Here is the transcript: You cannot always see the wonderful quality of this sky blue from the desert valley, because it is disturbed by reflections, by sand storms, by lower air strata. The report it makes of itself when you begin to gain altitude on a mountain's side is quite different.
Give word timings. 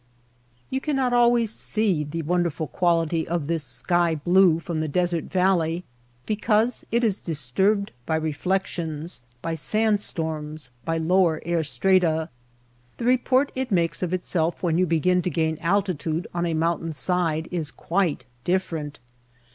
You 0.71 0.81
cannot 0.81 1.13
always 1.13 1.51
see 1.53 2.03
the 2.03 2.23
wonderful 2.23 2.65
quality 2.65 3.27
of 3.27 3.45
this 3.45 3.63
sky 3.63 4.15
blue 4.15 4.57
from 4.57 4.79
the 4.79 4.87
desert 4.87 5.25
valley, 5.25 5.83
because 6.25 6.83
it 6.91 7.03
is 7.03 7.19
disturbed 7.19 7.91
by 8.07 8.15
reflections, 8.15 9.21
by 9.43 9.53
sand 9.53 10.01
storms, 10.01 10.71
by 10.85 10.97
lower 10.97 11.39
air 11.45 11.61
strata. 11.63 12.29
The 12.97 13.05
report 13.05 13.51
it 13.53 13.69
makes 13.69 14.01
of 14.01 14.11
itself 14.11 14.63
when 14.63 14.79
you 14.79 14.87
begin 14.87 15.21
to 15.21 15.29
gain 15.29 15.59
altitude 15.61 16.25
on 16.33 16.47
a 16.47 16.55
mountain's 16.55 16.97
side 16.97 17.47
is 17.51 17.69
quite 17.69 18.25
different. 18.43 18.99